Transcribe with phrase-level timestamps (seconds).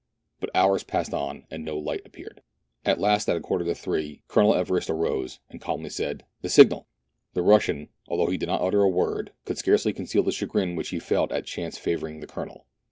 [0.39, 2.41] But hours passed on, and no light appeared.
[2.83, 6.87] At last, at a quarter to three, Colonel Everest arose, and calmly said." The signal!"
[7.35, 10.89] The Russian, although he did not utter a word, could scarcely conceal the chagrin which
[10.89, 12.65] he felt at chance favour ing the Colonel.